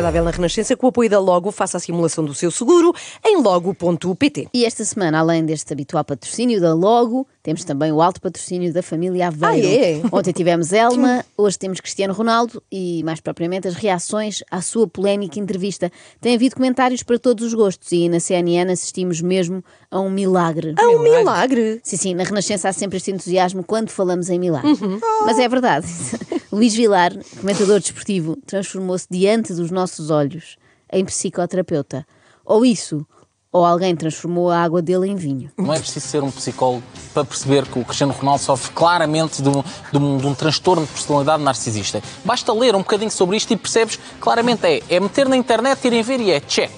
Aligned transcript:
Desagradável 0.00 0.24
na 0.24 0.30
Renascença, 0.30 0.74
com 0.74 0.86
o 0.86 0.88
apoio 0.88 1.10
da 1.10 1.18
Logo, 1.18 1.52
faça 1.52 1.76
a 1.76 1.80
simulação 1.80 2.24
do 2.24 2.32
seu 2.32 2.50
seguro 2.50 2.94
em 3.22 3.42
logo.pt. 3.42 4.48
E 4.54 4.64
esta 4.64 4.82
semana, 4.82 5.18
além 5.18 5.44
deste 5.44 5.70
habitual 5.74 6.02
patrocínio 6.02 6.58
da 6.58 6.72
Logo, 6.72 7.26
temos 7.42 7.64
também 7.64 7.92
o 7.92 8.00
alto 8.00 8.18
patrocínio 8.18 8.72
da 8.72 8.82
família 8.82 9.28
Aveiro. 9.28 9.68
Ah, 9.68 9.70
é? 9.70 10.00
Ontem 10.10 10.32
tivemos 10.32 10.72
Elma, 10.72 11.22
hoje 11.36 11.58
temos 11.58 11.80
Cristiano 11.80 12.14
Ronaldo 12.14 12.62
e, 12.72 13.02
mais 13.04 13.20
propriamente, 13.20 13.68
as 13.68 13.74
reações 13.74 14.42
à 14.50 14.62
sua 14.62 14.88
polémica 14.88 15.38
entrevista. 15.38 15.92
Tem 16.18 16.34
havido 16.34 16.56
comentários 16.56 17.02
para 17.02 17.18
todos 17.18 17.44
os 17.44 17.52
gostos 17.52 17.92
e 17.92 18.08
na 18.08 18.20
CNN 18.20 18.72
assistimos 18.72 19.20
mesmo 19.20 19.62
a 19.90 20.00
um 20.00 20.08
milagre. 20.08 20.74
Ah, 20.78 20.88
um 20.88 21.02
milagre! 21.02 21.78
Sim, 21.82 21.96
sim, 21.98 22.14
na 22.14 22.24
Renascença 22.24 22.70
há 22.70 22.72
sempre 22.72 22.96
este 22.96 23.10
entusiasmo 23.10 23.62
quando 23.62 23.90
falamos 23.90 24.30
em 24.30 24.38
milagres. 24.38 24.80
Uhum. 24.80 24.98
Mas 25.26 25.38
é 25.38 25.46
verdade. 25.46 25.86
Luís 26.52 26.74
Vilar, 26.74 27.12
comentador 27.38 27.78
desportivo, 27.80 28.36
transformou-se 28.46 29.06
diante 29.10 29.54
dos 29.54 29.70
nossos 29.70 30.10
olhos 30.10 30.56
em 30.92 31.04
psicoterapeuta. 31.04 32.04
Ou 32.44 32.64
isso, 32.64 33.06
ou 33.52 33.64
alguém 33.64 33.94
transformou 33.94 34.50
a 34.50 34.58
água 34.58 34.82
dele 34.82 35.08
em 35.08 35.14
vinho. 35.14 35.50
Não 35.56 35.72
é 35.72 35.78
preciso 35.78 36.06
ser 36.06 36.22
um 36.24 36.30
psicólogo 36.30 36.82
para 37.14 37.24
perceber 37.24 37.66
que 37.66 37.78
o 37.78 37.84
Cristiano 37.84 38.12
Ronaldo 38.12 38.42
sofre 38.42 38.72
claramente 38.72 39.40
de 39.40 39.48
um, 39.48 39.62
de 39.92 39.98
um- 39.98 40.18
de 40.18 40.26
um 40.26 40.34
transtorno 40.34 40.84
de 40.86 40.92
personalidade 40.92 41.42
narcisista. 41.42 42.02
Basta 42.24 42.52
ler 42.52 42.74
um 42.74 42.80
bocadinho 42.80 43.10
sobre 43.10 43.36
isto 43.36 43.52
e 43.52 43.56
percebes 43.56 43.98
claramente 44.20 44.66
é, 44.66 44.82
é 44.88 44.98
meter 44.98 45.28
na 45.28 45.36
internet, 45.36 45.84
irem 45.84 46.02
ver 46.02 46.20
e 46.20 46.32
é 46.32 46.40
check. 46.40 46.70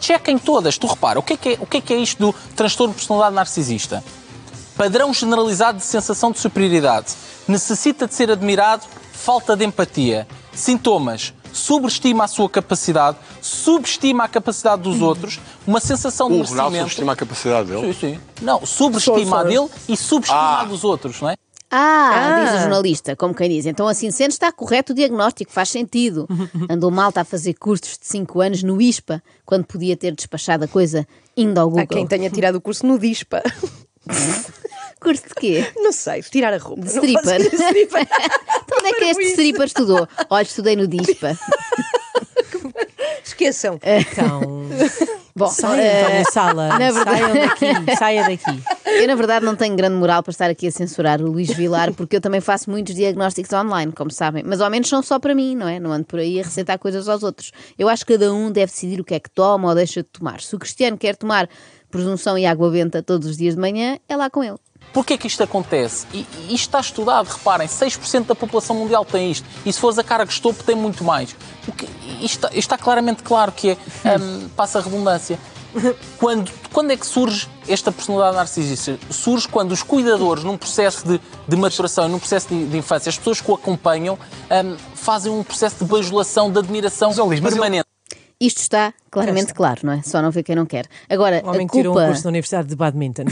Check 0.00 0.28
em 0.28 0.38
todas. 0.38 0.76
Tu 0.78 0.86
repara, 0.86 1.18
o 1.20 1.22
que 1.22 1.34
é 1.34 1.36
que 1.36 1.48
é, 1.50 1.58
o 1.60 1.66
que 1.66 1.76
é, 1.76 1.80
que 1.80 1.92
é 1.92 1.98
isto 1.98 2.18
do 2.18 2.34
transtorno 2.56 2.92
de 2.94 2.98
personalidade 2.98 3.34
narcisista? 3.36 4.02
Padrão 4.80 5.12
generalizado 5.12 5.76
de 5.76 5.84
sensação 5.84 6.32
de 6.32 6.38
superioridade. 6.38 7.08
Necessita 7.46 8.06
de 8.06 8.14
ser 8.14 8.30
admirado, 8.30 8.82
falta 9.12 9.54
de 9.54 9.62
empatia. 9.62 10.26
Sintomas. 10.54 11.34
Sobreestima 11.52 12.24
a 12.24 12.26
sua 12.26 12.48
capacidade, 12.48 13.18
subestima 13.42 14.24
a 14.24 14.28
capacidade 14.28 14.80
dos 14.80 15.02
outros, 15.02 15.38
uma 15.66 15.80
sensação 15.80 16.28
de 16.28 16.34
O 16.36 16.38
Ronaldo 16.44 16.54
merecimento. 16.70 16.80
subestima 16.84 17.12
a 17.12 17.16
capacidade 17.16 17.68
dele. 17.68 17.92
Sim, 17.92 18.00
sim. 18.14 18.20
Não, 18.40 18.64
sobreestima 18.64 19.40
a 19.40 19.44
dele 19.44 19.68
e 19.86 19.94
subestima 19.98 20.38
Ah. 20.40 20.60
a 20.62 20.64
dos 20.64 20.82
outros, 20.82 21.20
não 21.20 21.28
é? 21.28 21.36
Ah, 21.70 22.10
Ah. 22.14 22.44
diz 22.44 22.54
o 22.54 22.58
jornalista, 22.62 23.14
como 23.14 23.34
quem 23.34 23.50
diz. 23.50 23.66
Então, 23.66 23.86
assim 23.86 24.10
sendo, 24.10 24.30
está 24.30 24.50
correto 24.50 24.92
o 24.92 24.94
diagnóstico, 24.96 25.52
faz 25.52 25.68
sentido. 25.68 26.26
Andou 26.70 26.90
malta 26.90 27.20
a 27.20 27.24
fazer 27.24 27.52
cursos 27.52 27.98
de 27.98 28.06
5 28.06 28.40
anos 28.40 28.62
no 28.62 28.80
ISPA, 28.80 29.22
quando 29.44 29.66
podia 29.66 29.94
ter 29.96 30.14
despachado 30.14 30.64
a 30.64 30.68
coisa 30.68 31.06
indo 31.36 31.58
ao 31.58 31.68
Google. 31.68 31.84
Há 31.84 31.86
quem 31.86 32.06
tenha 32.06 32.30
tirado 32.30 32.54
o 32.54 32.60
curso 32.62 32.86
no 32.86 32.98
DISPA. 32.98 33.42
Curso 35.00 35.22
de 35.28 35.34
quê? 35.34 35.72
Não 35.76 35.92
sei, 35.92 36.22
tirar 36.22 36.52
a 36.52 36.58
roupa. 36.58 36.82
De 36.82 36.88
stripper. 36.88 37.38
de 37.50 37.56
stripper. 37.56 38.06
Então, 38.70 38.78
onde 38.78 38.88
é 38.88 38.92
que 38.92 39.04
este 39.04 39.24
stripper 39.30 39.66
estudou? 39.66 40.06
Olha, 40.30 40.42
estudei 40.42 40.76
no 40.76 40.86
DISPA. 40.86 41.36
Esqueçam. 43.24 43.78
Então, 43.82 44.40
Bom, 45.34 45.46
saiam 45.48 45.76
eh, 45.80 46.22
da 46.22 46.30
sala. 46.30 46.68
na 46.78 46.90
verdade- 46.90 47.18
Saiam 47.20 47.34
daqui, 47.84 47.96
saia 47.96 48.22
daqui. 48.24 48.62
Eu, 48.86 49.06
na 49.06 49.14
verdade, 49.14 49.44
não 49.44 49.56
tenho 49.56 49.74
grande 49.76 49.96
moral 49.96 50.22
para 50.22 50.30
estar 50.30 50.50
aqui 50.50 50.66
a 50.66 50.70
censurar 50.72 51.20
o 51.20 51.26
Luís 51.30 51.50
Vilar, 51.50 51.92
porque 51.94 52.16
eu 52.16 52.20
também 52.20 52.40
faço 52.40 52.70
muitos 52.70 52.94
diagnósticos 52.94 53.52
online, 53.52 53.92
como 53.92 54.10
sabem. 54.10 54.42
Mas 54.44 54.60
ao 54.60 54.70
menos 54.70 54.88
são 54.88 55.02
só 55.02 55.18
para 55.18 55.34
mim, 55.34 55.54
não 55.56 55.68
é? 55.68 55.78
Não 55.80 55.92
ando 55.92 56.04
por 56.04 56.18
aí 56.20 56.40
a 56.40 56.44
receitar 56.44 56.78
coisas 56.78 57.08
aos 57.08 57.22
outros. 57.22 57.50
Eu 57.78 57.88
acho 57.88 58.04
que 58.04 58.12
cada 58.14 58.32
um 58.32 58.50
deve 58.50 58.70
decidir 58.72 59.00
o 59.00 59.04
que 59.04 59.14
é 59.14 59.20
que 59.20 59.30
toma 59.30 59.68
ou 59.68 59.74
deixa 59.74 60.02
de 60.02 60.08
tomar. 60.08 60.40
Se 60.40 60.54
o 60.54 60.58
Cristiano 60.58 60.96
quer 60.98 61.16
tomar 61.16 61.48
presunção 61.90 62.36
e 62.38 62.46
água 62.46 62.70
benta 62.70 63.02
todos 63.02 63.28
os 63.30 63.36
dias 63.36 63.54
de 63.54 63.60
manhã, 63.60 63.98
é 64.08 64.16
lá 64.16 64.28
com 64.30 64.42
ele. 64.44 64.58
Porquê 64.92 65.16
que 65.16 65.26
isto 65.26 65.42
acontece? 65.42 66.06
E, 66.12 66.26
e 66.38 66.54
isto 66.54 66.66
está 66.66 66.80
estudado, 66.80 67.28
reparem, 67.28 67.68
6% 67.68 68.26
da 68.26 68.34
população 68.34 68.74
mundial 68.76 69.04
tem 69.04 69.30
isto. 69.30 69.46
E 69.64 69.72
se 69.72 69.78
fores 69.78 69.98
a 69.98 70.04
cara 70.04 70.24
de 70.24 70.40
topo, 70.40 70.64
tem 70.64 70.74
muito 70.74 71.04
mais. 71.04 71.36
O 71.66 71.72
que, 71.72 71.86
isto, 72.20 72.36
está, 72.36 72.48
isto 72.48 72.58
está 72.58 72.78
claramente 72.78 73.22
claro 73.22 73.52
que 73.52 73.70
é, 73.70 73.76
hum, 74.18 74.48
passa 74.56 74.78
a 74.78 74.82
redundância. 74.82 75.38
Quando, 76.18 76.50
quando 76.72 76.90
é 76.90 76.96
que 76.96 77.06
surge 77.06 77.48
esta 77.68 77.92
personalidade 77.92 78.36
narcisista? 78.36 78.98
Surge 79.08 79.46
quando 79.46 79.70
os 79.70 79.84
cuidadores, 79.84 80.42
num 80.42 80.56
processo 80.56 81.06
de, 81.06 81.20
de 81.46 81.56
maturação, 81.56 82.08
num 82.08 82.18
processo 82.18 82.48
de, 82.48 82.66
de 82.66 82.76
infância, 82.76 83.08
as 83.08 83.16
pessoas 83.16 83.40
que 83.40 83.48
o 83.48 83.54
acompanham 83.54 84.18
hum, 84.50 84.76
fazem 84.94 85.30
um 85.30 85.44
processo 85.44 85.84
de 85.84 85.84
bajulação, 85.84 86.50
de 86.50 86.58
admiração 86.58 87.12
mas 87.28 87.40
permanente. 87.40 87.86
Isto 88.40 88.62
está 88.62 88.94
claramente 89.10 89.52
claro, 89.52 89.80
não 89.84 89.92
é? 89.92 90.02
Só 90.02 90.22
não 90.22 90.30
vê 90.30 90.42
quem 90.42 90.56
não 90.56 90.64
quer. 90.64 90.86
Agora, 91.10 91.42
O 91.44 91.50
homem 91.50 91.66
a 91.66 91.68
que 91.68 91.76
tirou 91.76 91.92
um 91.92 91.96
culpa... 91.96 92.08
curso 92.08 92.24
na 92.24 92.30
Universidade 92.30 92.68
de 92.68 92.74
Badminton. 92.74 93.24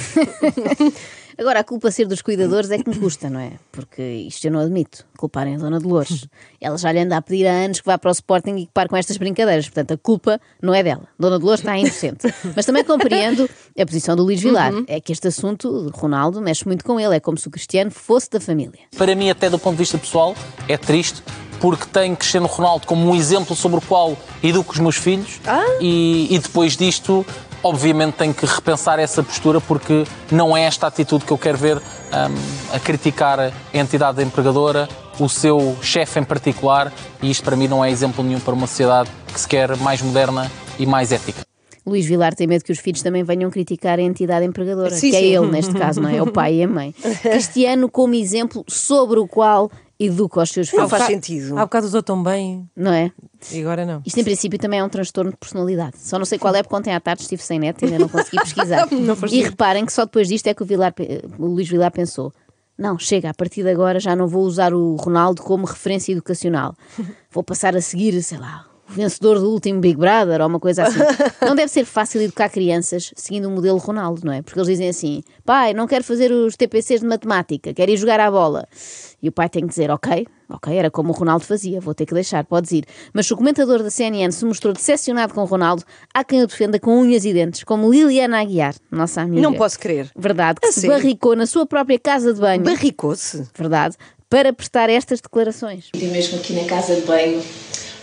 Agora, 1.38 1.60
a 1.60 1.64
culpa 1.64 1.90
ser 1.92 2.06
dos 2.06 2.20
cuidadores 2.20 2.68
é 2.70 2.78
que 2.78 2.90
me 2.90 2.98
custa, 2.98 3.30
não 3.30 3.38
é? 3.38 3.52
Porque 3.70 4.02
isto 4.02 4.44
eu 4.44 4.50
não 4.50 4.58
admito. 4.58 5.06
Culparem 5.16 5.54
a 5.54 5.58
Dona 5.58 5.78
Dolores. 5.78 6.26
Ela 6.60 6.76
já 6.76 6.90
lhe 6.90 6.98
anda 6.98 7.16
a 7.16 7.22
pedir 7.22 7.46
há 7.46 7.52
anos 7.52 7.80
que 7.80 7.86
vá 7.86 7.96
para 7.96 8.08
o 8.08 8.12
Sporting 8.12 8.56
e 8.56 8.66
que 8.66 8.72
pare 8.72 8.88
com 8.88 8.96
estas 8.96 9.16
brincadeiras. 9.16 9.66
Portanto, 9.66 9.92
a 9.92 9.96
culpa 9.96 10.40
não 10.60 10.74
é 10.74 10.82
dela. 10.82 11.06
Dona 11.16 11.38
Dolores 11.38 11.60
está 11.60 11.78
inocente. 11.78 12.26
Mas 12.56 12.66
também 12.66 12.82
compreendo 12.82 13.48
a 13.78 13.86
posição 13.86 14.16
do 14.16 14.24
Luís 14.24 14.42
Vilar. 14.42 14.72
É 14.88 15.00
que 15.00 15.12
este 15.12 15.28
assunto, 15.28 15.90
Ronaldo, 15.94 16.40
mexe 16.40 16.66
muito 16.66 16.84
com 16.84 16.98
ele. 16.98 17.14
É 17.14 17.20
como 17.20 17.38
se 17.38 17.46
o 17.46 17.50
Cristiano 17.50 17.90
fosse 17.90 18.28
da 18.30 18.40
família. 18.40 18.80
para 18.96 19.14
mim, 19.14 19.30
até 19.30 19.48
do 19.48 19.58
ponto 19.60 19.74
de 19.74 19.78
vista 19.78 19.96
pessoal, 19.96 20.34
é 20.66 20.76
triste, 20.76 21.22
porque 21.60 21.86
tenho 21.86 22.16
Cristiano 22.16 22.46
Ronaldo 22.46 22.86
como 22.86 23.08
um 23.08 23.14
exemplo 23.14 23.54
sobre 23.54 23.78
o 23.78 23.80
qual 23.80 24.16
educo 24.42 24.72
os 24.72 24.78
meus 24.78 24.96
filhos 24.96 25.40
e, 25.80 26.26
e 26.34 26.38
depois 26.38 26.76
disto, 26.76 27.24
obviamente, 27.62 28.14
tenho 28.14 28.34
que 28.34 28.46
repensar 28.46 28.98
essa 28.98 29.22
postura, 29.22 29.60
porque 29.60 30.04
não 30.30 30.56
é 30.56 30.62
esta 30.62 30.86
atitude 30.86 31.24
que 31.24 31.32
eu 31.32 31.38
quero 31.38 31.58
ver 31.58 31.76
hum, 31.76 31.80
a 32.72 32.78
criticar 32.78 33.38
a 33.40 33.52
entidade 33.72 34.22
empregadora, 34.22 34.88
o 35.18 35.28
seu 35.28 35.76
chefe 35.82 36.20
em 36.20 36.24
particular, 36.24 36.92
e 37.22 37.30
isto 37.30 37.42
para 37.44 37.56
mim 37.56 37.68
não 37.68 37.84
é 37.84 37.90
exemplo 37.90 38.22
nenhum 38.24 38.40
para 38.40 38.54
uma 38.54 38.66
sociedade 38.66 39.10
que 39.32 39.40
se 39.40 39.48
quer 39.48 39.76
mais 39.78 40.00
moderna 40.00 40.50
e 40.78 40.86
mais 40.86 41.12
ética. 41.12 41.48
Luís 41.88 42.04
Vilar 42.06 42.34
tem 42.34 42.46
medo 42.46 42.62
que 42.62 42.70
os 42.72 42.78
filhos 42.78 43.02
também 43.02 43.24
venham 43.24 43.50
criticar 43.50 43.98
a 43.98 44.02
entidade 44.02 44.44
empregadora, 44.44 44.90
Sim, 44.90 45.10
que 45.10 45.16
é 45.16 45.20
sim. 45.20 45.36
ele 45.36 45.46
neste 45.46 45.72
caso, 45.74 46.00
não 46.00 46.08
é? 46.08 46.16
É 46.18 46.22
o 46.22 46.30
pai 46.30 46.56
e 46.56 46.62
a 46.62 46.68
mãe. 46.68 46.94
Cristiano 47.22 47.88
como 47.88 48.14
exemplo 48.14 48.62
sobre 48.68 49.18
o 49.18 49.26
qual 49.26 49.70
educa 49.98 50.42
os 50.42 50.50
seus 50.50 50.68
Não 50.72 50.88
filhos, 50.88 50.90
faz 50.90 51.04
sentido. 51.04 51.58
Há 51.58 51.62
bocado 51.62 51.86
usou 51.86 52.02
tão 52.02 52.22
bem 52.22 52.68
não 52.76 52.92
é? 52.92 53.10
e 53.50 53.60
agora 53.60 53.84
não. 53.84 54.02
Isto 54.06 54.20
em 54.20 54.24
princípio 54.24 54.58
também 54.58 54.78
é 54.80 54.84
um 54.84 54.88
transtorno 54.88 55.30
de 55.30 55.36
personalidade. 55.36 55.98
Só 55.98 56.18
não 56.18 56.24
sei 56.24 56.38
qual 56.38 56.54
é, 56.54 56.62
porque 56.62 56.76
ontem 56.76 56.94
à 56.94 57.00
tarde 57.00 57.22
estive 57.22 57.42
sem 57.42 57.58
net 57.58 57.82
e 57.82 57.86
ainda 57.86 57.98
não 57.98 58.08
consegui 58.08 58.38
pesquisar. 58.38 58.86
e 59.30 59.42
reparem 59.42 59.84
que 59.84 59.92
só 59.92 60.04
depois 60.04 60.28
disto 60.28 60.46
é 60.46 60.54
que 60.54 60.62
o, 60.62 60.66
Vilar, 60.66 60.94
o 61.38 61.46
Luís 61.46 61.68
Vilar 61.68 61.90
pensou: 61.90 62.32
não, 62.76 62.96
chega, 62.96 63.30
a 63.30 63.34
partir 63.34 63.64
de 63.64 63.70
agora 63.70 63.98
já 63.98 64.14
não 64.14 64.28
vou 64.28 64.44
usar 64.44 64.72
o 64.72 64.94
Ronaldo 64.94 65.42
como 65.42 65.66
referência 65.66 66.12
educacional. 66.12 66.76
Vou 67.30 67.42
passar 67.42 67.76
a 67.76 67.80
seguir, 67.80 68.22
sei 68.22 68.38
lá, 68.38 68.67
o 68.88 68.92
vencedor 68.92 69.38
do 69.38 69.50
último 69.50 69.80
Big 69.80 69.96
Brother 69.96 70.40
ou 70.40 70.46
uma 70.48 70.58
coisa 70.60 70.84
assim. 70.84 70.98
Não 71.44 71.54
deve 71.54 71.68
ser 71.70 71.84
fácil 71.84 72.20
educar 72.22 72.48
crianças 72.48 73.12
seguindo 73.16 73.46
o 73.46 73.50
modelo 73.50 73.78
Ronaldo, 73.78 74.22
não 74.24 74.32
é? 74.32 74.42
Porque 74.42 74.58
eles 74.58 74.68
dizem 74.68 74.88
assim: 74.88 75.22
pai, 75.44 75.72
não 75.74 75.86
quero 75.86 76.04
fazer 76.04 76.32
os 76.32 76.56
TPCs 76.56 77.00
de 77.00 77.06
matemática, 77.06 77.72
quero 77.74 77.90
ir 77.90 77.96
jogar 77.96 78.20
à 78.20 78.30
bola. 78.30 78.66
E 79.22 79.28
o 79.28 79.32
pai 79.32 79.48
tem 79.48 79.62
que 79.62 79.68
dizer: 79.68 79.90
ok, 79.90 80.26
ok, 80.48 80.74
era 80.76 80.90
como 80.90 81.10
o 81.10 81.12
Ronaldo 81.12 81.44
fazia, 81.44 81.80
vou 81.80 81.94
ter 81.94 82.06
que 82.06 82.14
deixar, 82.14 82.44
podes 82.44 82.72
ir. 82.72 82.84
Mas 83.12 83.26
se 83.26 83.32
o 83.32 83.36
comentador 83.36 83.82
da 83.82 83.90
CNN 83.90 84.32
se 84.32 84.44
mostrou 84.44 84.72
decepcionado 84.72 85.34
com 85.34 85.42
o 85.42 85.44
Ronaldo, 85.44 85.82
há 86.14 86.24
quem 86.24 86.42
o 86.42 86.46
defenda 86.46 86.78
com 86.78 86.98
unhas 86.98 87.24
e 87.24 87.32
dentes, 87.32 87.64
como 87.64 87.90
Liliana 87.90 88.40
Aguiar, 88.40 88.74
nossa 88.90 89.20
amiga. 89.22 89.42
Não 89.42 89.54
posso 89.54 89.78
crer. 89.78 90.10
Verdade, 90.16 90.60
que 90.60 90.66
A 90.68 90.72
se 90.72 90.80
sério? 90.82 90.96
barricou 90.96 91.36
na 91.36 91.46
sua 91.46 91.66
própria 91.66 91.98
casa 91.98 92.32
de 92.32 92.40
banho. 92.40 92.62
Barricou-se. 92.62 93.46
Verdade, 93.56 93.96
para 94.30 94.52
prestar 94.52 94.90
estas 94.90 95.20
declarações. 95.20 95.88
E 95.94 96.04
mesmo 96.06 96.38
aqui 96.38 96.52
na 96.52 96.64
casa 96.66 96.94
de 96.94 97.00
banho, 97.02 97.42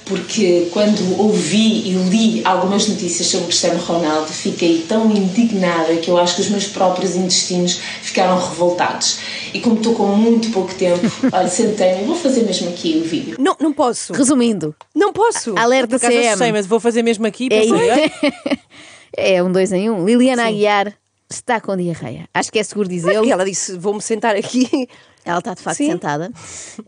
porque 0.06 0.70
quando 0.72 1.20
ouvi 1.20 1.90
e 1.90 1.94
li 2.10 2.42
algumas 2.46 2.88
notícias 2.88 3.28
sobre 3.28 3.48
Cristiano 3.48 3.80
Ronaldo, 3.82 4.28
fiquei 4.32 4.86
tão 4.88 5.12
indignada 5.12 5.96
que 5.98 6.10
eu 6.10 6.18
acho 6.18 6.36
que 6.36 6.42
os 6.42 6.50
meus 6.50 6.68
próprios 6.68 7.16
intestinos 7.16 7.80
ficaram 8.02 8.38
revoltados. 8.38 9.20
E 9.54 9.60
como 9.60 9.78
estou 9.78 9.96
com 9.96 10.08
muito 10.08 10.52
pouco 10.52 10.74
tempo, 10.76 11.12
olha, 11.34 11.48
sentei-me 11.48 12.06
vou 12.06 12.16
fazer 12.16 12.44
mesmo 12.44 12.70
aqui 12.70 13.02
o 13.04 13.08
vídeo. 13.08 13.36
Não, 13.40 13.56
não 13.60 13.74
posso. 13.74 14.14
Resumindo, 14.14 14.76
Não 14.94 15.12
posso. 15.12 15.58
alerta 15.58 15.98
CM. 15.98 16.28
assustei, 16.28 16.52
mas 16.52 16.68
vou 16.68 16.80
fazer 16.80 17.02
mesmo 17.02 17.26
aqui. 17.26 17.50
É, 17.52 19.36
é 19.38 19.44
um 19.44 19.52
dois 19.52 19.72
em 19.72 19.90
um. 19.90 20.06
Liliana 20.06 20.48
Aguiar 20.48 20.94
está 21.30 21.60
com 21.60 21.76
diarreia. 21.76 22.28
Acho 22.34 22.52
que 22.52 22.60
é 22.60 22.64
seguro 22.64 22.88
dizê-lo. 22.88 23.26
E 23.26 23.32
ela 23.32 23.46
disse: 23.46 23.78
Vou-me 23.78 24.02
sentar 24.02 24.36
aqui. 24.36 24.88
Ela 25.24 25.40
está 25.40 25.56
de 25.56 25.62
facto 25.64 25.78
Sim. 25.78 25.92
sentada. 25.92 26.32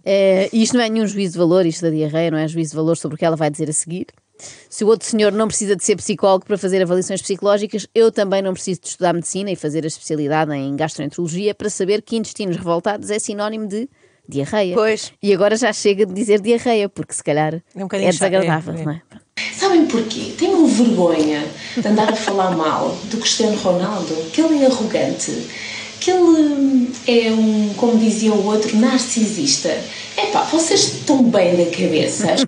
Eh, 0.05 0.47
e 0.53 0.61
isto 0.61 0.77
não 0.77 0.83
é 0.83 0.89
nenhum 0.89 1.07
juízo 1.07 1.33
de 1.33 1.39
valor, 1.39 1.65
isto 1.65 1.81
da 1.81 1.89
diarreia, 1.89 2.29
não 2.29 2.37
é 2.37 2.47
juízo 2.47 2.69
de 2.69 2.75
valor 2.75 2.95
sobre 2.95 3.15
o 3.15 3.17
que 3.17 3.25
ela 3.25 3.35
vai 3.35 3.49
dizer 3.49 3.67
a 3.67 3.73
seguir. 3.73 4.05
Se 4.69 4.83
o 4.83 4.87
outro 4.87 5.07
senhor 5.07 5.31
não 5.31 5.47
precisa 5.47 5.75
de 5.75 5.83
ser 5.83 5.95
psicólogo 5.95 6.45
para 6.45 6.57
fazer 6.57 6.81
avaliações 6.81 7.21
psicológicas, 7.21 7.87
eu 7.95 8.11
também 8.11 8.43
não 8.43 8.53
preciso 8.53 8.81
de 8.81 8.89
estudar 8.89 9.13
medicina 9.13 9.51
e 9.51 9.55
fazer 9.55 9.83
a 9.83 9.87
especialidade 9.87 10.53
em 10.53 10.75
gastroenterologia 10.75 11.55
para 11.55 11.69
saber 11.69 12.03
que 12.03 12.15
intestinos 12.15 12.57
revoltados 12.57 13.09
é 13.09 13.17
sinónimo 13.17 13.67
de 13.67 13.89
diarreia. 14.27 14.75
Pois. 14.75 15.11
E 15.21 15.33
agora 15.33 15.55
já 15.55 15.71
chega 15.73 16.05
de 16.05 16.13
dizer 16.13 16.41
diarreia, 16.41 16.89
porque 16.89 17.13
se 17.13 17.23
calhar 17.23 17.61
É 17.75 17.83
um 17.83 17.87
é, 17.91 18.09
desagradável, 18.09 18.73
é, 18.73 18.81
é. 18.81 18.85
não 18.85 18.91
é? 18.91 19.01
Sabem 19.53 19.85
porquê? 19.85 20.33
Tenho 20.37 20.65
vergonha 20.65 21.45
de 21.75 21.87
andar 21.87 22.09
a 22.11 22.15
falar 22.15 22.55
mal 22.55 22.97
do 23.05 23.17
Cristiano 23.17 23.55
Ronaldo, 23.57 24.15
que 24.31 24.41
ele 24.41 24.63
é 24.63 24.65
arrogante, 24.67 25.31
que 25.99 26.11
ele 26.11 26.21
hum, 26.21 26.91
é 27.07 27.31
um, 27.31 27.73
como 27.75 27.97
dizia 27.97 28.33
o 28.33 28.45
outro, 28.45 28.75
narcisista. 28.77 29.69
Epá, 30.17 30.43
vocês 30.43 30.93
estão 30.93 31.23
bem 31.23 31.55
da 31.55 31.65
cabeça. 31.65 32.35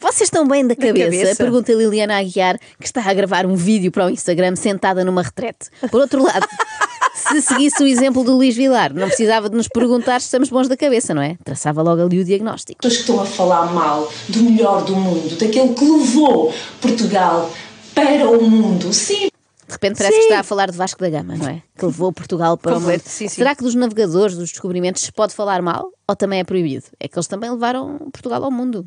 Vocês 0.00 0.28
estão 0.28 0.46
bem 0.46 0.66
da 0.66 0.74
cabeça? 0.74 1.04
cabeça? 1.04 1.36
Pergunta 1.36 1.72
Liliana 1.72 2.18
Aguiar, 2.18 2.58
que 2.80 2.86
está 2.86 3.02
a 3.02 3.12
gravar 3.12 3.44
um 3.44 3.54
vídeo 3.54 3.90
para 3.92 4.06
o 4.06 4.10
Instagram 4.10 4.56
sentada 4.56 5.04
numa 5.04 5.22
retrete. 5.22 5.68
Por 5.90 6.00
outro 6.00 6.22
lado, 6.22 6.46
se 7.16 7.40
seguisse 7.42 7.82
o 7.82 7.86
exemplo 7.86 8.22
do 8.22 8.34
Luís 8.36 8.54
Vilar, 8.56 8.92
não 8.94 9.06
precisava 9.08 9.48
de 9.48 9.56
nos 9.56 9.68
perguntar 9.68 10.20
se 10.20 10.26
estamos 10.26 10.48
bons 10.50 10.68
da 10.68 10.76
cabeça, 10.76 11.14
não 11.14 11.22
é? 11.22 11.36
Traçava 11.44 11.82
logo 11.82 12.02
ali 12.02 12.20
o 12.20 12.24
diagnóstico. 12.24 12.80
Pessoas 12.80 12.94
que 12.96 13.00
estão 13.10 13.20
a 13.20 13.26
falar 13.26 13.72
mal 13.72 14.10
do 14.28 14.42
melhor 14.42 14.84
do 14.84 14.94
mundo, 14.94 15.36
daquele 15.38 15.74
que 15.74 15.84
levou 15.84 16.52
Portugal 16.80 17.50
para 17.94 18.28
o 18.28 18.48
mundo. 18.48 18.92
Sim, 18.92 19.28
De 19.66 19.72
repente 19.72 19.98
parece 19.98 20.16
que 20.16 20.22
está 20.24 20.40
a 20.40 20.42
falar 20.42 20.70
de 20.70 20.76
Vasco 20.76 21.00
da 21.00 21.08
Gama, 21.10 21.34
não 21.36 21.48
é? 21.48 21.62
Que 21.76 21.86
levou 21.86 22.12
Portugal 22.12 22.56
para 22.56 22.74
Completo, 22.74 23.04
o 23.04 23.08
mundo. 23.08 23.12
sim, 23.12 23.28
sim. 23.28 23.34
Será 23.36 23.54
que 23.54 23.62
dos 23.64 23.74
navegadores, 23.74 24.36
dos 24.36 24.50
descobrimentos, 24.50 25.02
se 25.02 25.12
pode 25.12 25.34
falar 25.34 25.60
mal? 25.62 25.88
Ou 26.08 26.14
também 26.14 26.40
é 26.40 26.44
proibido? 26.44 26.84
É 27.00 27.08
que 27.08 27.16
eles 27.18 27.26
também 27.26 27.50
levaram 27.50 27.98
Portugal 28.12 28.44
ao 28.44 28.50
mundo. 28.50 28.86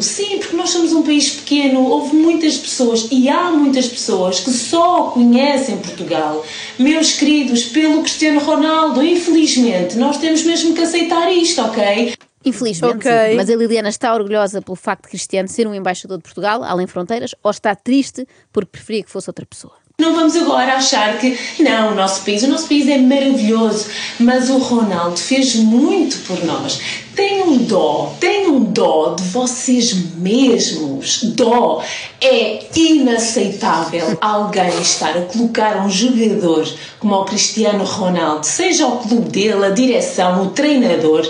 Sim, 0.00 0.38
porque 0.38 0.56
nós 0.56 0.70
somos 0.70 0.92
um 0.92 1.02
país 1.02 1.30
pequeno, 1.30 1.84
houve 1.84 2.14
muitas 2.14 2.56
pessoas 2.56 3.08
e 3.10 3.28
há 3.28 3.50
muitas 3.50 3.88
pessoas 3.88 4.38
que 4.38 4.52
só 4.52 5.10
conhecem 5.10 5.76
Portugal. 5.78 6.44
Meus 6.78 7.14
queridos, 7.14 7.64
pelo 7.64 8.00
Cristiano 8.02 8.38
Ronaldo, 8.38 9.02
infelizmente, 9.02 9.96
nós 9.96 10.18
temos 10.18 10.44
mesmo 10.44 10.72
que 10.72 10.82
aceitar 10.82 11.32
isto, 11.32 11.60
ok? 11.62 12.14
Infelizmente, 12.44 13.08
Ok. 13.08 13.10
sim. 13.30 13.34
mas 13.34 13.50
a 13.50 13.56
Liliana 13.56 13.88
está 13.88 14.14
orgulhosa 14.14 14.62
pelo 14.62 14.76
facto 14.76 15.02
de 15.02 15.08
Cristiano 15.08 15.48
ser 15.48 15.66
um 15.66 15.74
embaixador 15.74 16.18
de 16.18 16.22
Portugal, 16.22 16.62
além 16.62 16.86
fronteiras, 16.86 17.34
ou 17.42 17.50
está 17.50 17.74
triste 17.74 18.24
porque 18.52 18.70
preferia 18.70 19.02
que 19.02 19.10
fosse 19.10 19.28
outra 19.28 19.44
pessoa? 19.44 19.74
Não 20.00 20.14
vamos 20.14 20.36
agora 20.36 20.74
achar 20.74 21.18
que 21.18 21.36
não, 21.58 21.90
o 21.90 21.94
nosso 21.96 22.24
país, 22.24 22.44
o 22.44 22.46
nosso 22.46 22.68
país 22.68 22.86
é 22.86 22.98
maravilhoso, 22.98 23.86
mas 24.20 24.48
o 24.48 24.58
Ronaldo 24.58 25.16
fez 25.16 25.56
muito 25.56 26.18
por 26.18 26.44
nós. 26.44 26.80
Tenham 27.18 27.56
dó, 27.56 28.14
tenham 28.20 28.60
dó 28.60 29.16
de 29.16 29.24
vocês 29.24 29.92
mesmos. 30.18 31.24
Dó. 31.34 31.82
É 32.20 32.64
inaceitável 32.76 34.16
alguém 34.20 34.68
estar 34.80 35.18
a 35.18 35.22
colocar 35.22 35.84
um 35.84 35.90
jogador 35.90 36.64
como 37.00 37.16
o 37.16 37.24
Cristiano 37.24 37.82
Ronaldo, 37.82 38.46
seja 38.46 38.86
o 38.86 38.98
clube 38.98 39.30
dele, 39.30 39.66
a 39.66 39.70
direção, 39.70 40.44
o 40.44 40.50
treinador, 40.50 41.28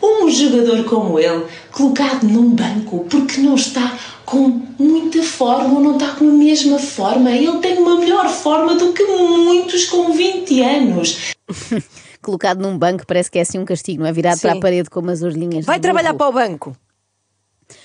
um 0.00 0.30
jogador 0.30 0.84
como 0.84 1.18
ele 1.18 1.42
colocado 1.72 2.22
num 2.22 2.50
banco 2.50 3.04
porque 3.10 3.40
não 3.40 3.56
está 3.56 3.92
com 4.24 4.62
muita 4.78 5.20
forma 5.24 5.74
ou 5.74 5.80
não 5.80 5.94
está 5.94 6.12
com 6.12 6.28
a 6.28 6.32
mesma 6.32 6.78
forma. 6.78 7.32
Ele 7.32 7.58
tem 7.58 7.78
uma 7.78 7.98
melhor 7.98 8.28
forma 8.28 8.76
do 8.76 8.92
que 8.92 9.02
muitos 9.02 9.86
com 9.86 10.12
20 10.12 10.60
anos. 10.62 11.33
Colocado 12.22 12.60
num 12.60 12.78
banco 12.78 13.06
parece 13.06 13.30
que 13.30 13.38
é 13.38 13.42
assim 13.42 13.58
um 13.58 13.64
castigo, 13.64 14.02
não 14.02 14.08
é? 14.08 14.12
Virado 14.12 14.36
Sim. 14.36 14.48
para 14.48 14.58
a 14.58 14.60
parede 14.60 14.90
com 14.90 15.00
umas 15.00 15.22
orelhinhas. 15.22 15.64
Vai 15.64 15.80
trabalhar 15.80 16.12
burro. 16.12 16.32
para 16.32 16.44
o 16.44 16.48
banco. 16.48 16.76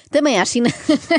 Também 0.10 0.40
acho, 0.40 0.58
ina... 0.58 0.70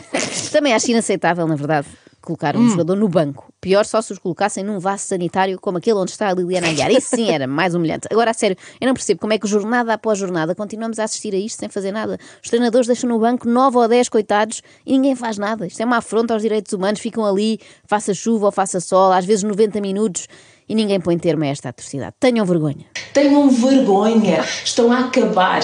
Também 0.52 0.74
acho 0.74 0.90
inaceitável, 0.90 1.46
na 1.46 1.54
verdade, 1.54 1.86
colocar 2.20 2.56
um 2.56 2.68
jogador 2.68 2.96
no 2.96 3.08
banco. 3.08 3.52
Pior 3.60 3.84
só 3.84 4.02
se 4.02 4.12
os 4.12 4.18
colocassem 4.18 4.64
num 4.64 4.78
vaso 4.78 5.04
sanitário 5.04 5.58
como 5.60 5.78
aquele 5.78 5.96
onde 5.96 6.10
está 6.10 6.28
a 6.28 6.34
Liliana 6.34 6.68
Aguiar. 6.68 6.90
Isso 6.90 7.16
sim 7.16 7.30
era 7.30 7.46
mais 7.46 7.74
humilhante. 7.74 8.08
Agora, 8.10 8.30
a 8.30 8.34
sério, 8.34 8.56
eu 8.80 8.86
não 8.86 8.94
percebo 8.94 9.20
como 9.20 9.32
é 9.32 9.38
que 9.38 9.46
jornada 9.46 9.94
após 9.94 10.18
jornada 10.18 10.54
continuamos 10.54 10.98
a 10.98 11.04
assistir 11.04 11.34
a 11.34 11.38
isto 11.38 11.58
sem 11.58 11.68
fazer 11.68 11.92
nada. 11.92 12.18
Os 12.42 12.50
treinadores 12.50 12.86
deixam 12.86 13.08
no 13.08 13.18
banco 13.18 13.48
9 13.48 13.76
ou 13.76 13.88
10 13.88 14.08
coitados 14.08 14.62
e 14.84 14.92
ninguém 14.92 15.14
faz 15.14 15.38
nada. 15.38 15.66
Isto 15.66 15.80
é 15.80 15.84
uma 15.84 15.98
afronta 15.98 16.34
aos 16.34 16.42
direitos 16.42 16.72
humanos. 16.72 17.00
Ficam 17.00 17.24
ali, 17.24 17.60
faça 17.86 18.12
chuva 18.12 18.46
ou 18.46 18.52
faça 18.52 18.80
sol, 18.80 19.12
às 19.12 19.24
vezes 19.24 19.42
90 19.42 19.80
minutos 19.80 20.26
e 20.70 20.74
ninguém 20.76 21.00
põe 21.00 21.18
termo 21.18 21.42
a 21.42 21.48
esta 21.48 21.68
atrocidade. 21.68 22.14
Tenham 22.20 22.46
vergonha. 22.46 22.86
Tenham 23.12 23.50
vergonha. 23.50 24.44
Estão 24.64 24.92
a 24.92 25.00
acabar 25.00 25.60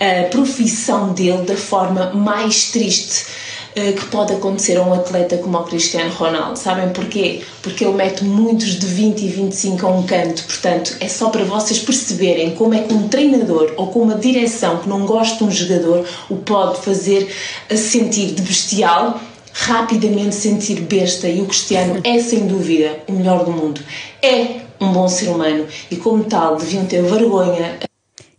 a 0.00 0.28
profissão 0.30 1.12
dele 1.12 1.42
da 1.42 1.56
forma 1.58 2.14
mais 2.14 2.70
triste 2.70 3.26
eh, 3.74 3.92
que 3.92 4.06
pode 4.06 4.32
acontecer 4.32 4.78
a 4.78 4.82
um 4.82 4.94
atleta 4.94 5.36
como 5.36 5.58
o 5.58 5.64
Cristiano 5.64 6.10
Ronaldo. 6.10 6.58
Sabem 6.58 6.88
porquê? 6.88 7.42
Porque 7.60 7.84
ele 7.84 7.92
mete 7.92 8.24
muitos 8.24 8.78
de 8.78 8.86
20 8.86 9.22
e 9.26 9.28
25 9.28 9.86
a 9.86 9.90
um 9.90 10.02
canto. 10.04 10.42
Portanto, 10.44 10.96
é 11.00 11.08
só 11.08 11.28
para 11.28 11.44
vocês 11.44 11.78
perceberem 11.78 12.54
como 12.54 12.72
é 12.72 12.80
que 12.80 12.94
um 12.94 13.08
treinador 13.08 13.74
ou 13.76 13.88
com 13.88 14.00
uma 14.00 14.14
direção 14.14 14.78
que 14.78 14.88
não 14.88 15.04
gosta 15.04 15.36
de 15.36 15.44
um 15.44 15.50
jogador 15.50 16.08
o 16.30 16.36
pode 16.36 16.80
fazer 16.80 17.30
a 17.70 17.76
sentir 17.76 18.32
de 18.32 18.40
bestial 18.40 19.20
rapidamente 19.58 20.34
sentir 20.34 20.82
besta 20.82 21.28
e 21.28 21.40
o 21.40 21.46
Cristiano 21.46 22.00
é 22.04 22.20
sem 22.20 22.46
dúvida 22.46 22.98
o 23.08 23.12
melhor 23.12 23.44
do 23.44 23.50
mundo. 23.50 23.80
É 24.22 24.60
um 24.78 24.92
bom 24.92 25.08
ser 25.08 25.30
humano 25.30 25.66
e 25.90 25.96
como 25.96 26.24
tal 26.24 26.56
deviam 26.56 26.84
ter 26.84 27.02
vergonha 27.02 27.78